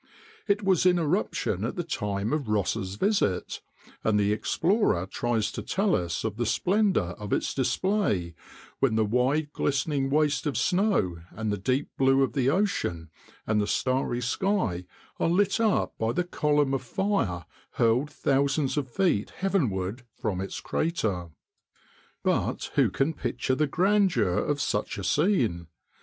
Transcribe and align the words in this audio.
It 0.47 0.63
was 0.63 0.87
in 0.87 0.97
eruption 0.97 1.63
at 1.63 1.75
the 1.75 1.83
time 1.83 2.33
of 2.33 2.49
Ross's 2.49 2.95
visit, 2.95 3.61
and 4.03 4.19
the 4.19 4.33
explorer 4.33 5.05
tries 5.05 5.51
to 5.51 5.61
tell 5.61 5.95
us 5.95 6.23
of 6.23 6.37
the 6.37 6.45
splendor 6.47 7.11
of 7.19 7.31
its 7.31 7.53
display 7.53 8.33
when 8.79 8.95
the 8.95 9.05
wide 9.05 9.53
glistening 9.53 10.09
waste 10.09 10.47
of 10.47 10.57
snow 10.57 11.17
and 11.29 11.51
the 11.51 11.57
deep 11.59 11.87
blue 11.99 12.23
of 12.23 12.33
the 12.33 12.49
ocean 12.49 13.11
and 13.45 13.61
the 13.61 13.67
starry 13.67 14.21
sky 14.21 14.85
are 15.19 15.29
lit 15.29 15.59
up 15.59 15.95
by 15.99 16.11
the 16.11 16.23
column 16.23 16.73
of 16.73 16.81
fire 16.81 17.45
hurled 17.73 18.09
thousands 18.09 18.77
of 18.77 18.89
feet 18.89 19.29
heavenward 19.29 20.03
from 20.19 20.41
its 20.41 20.59
crater: 20.61 21.29
but 22.23 22.71
who 22.73 22.89
can 22.89 23.13
picture 23.13 23.53
the 23.53 23.67
grandeur 23.67 24.33
of 24.39 24.59
such 24.59 24.97
a 24.97 25.03
scene! 25.03 25.67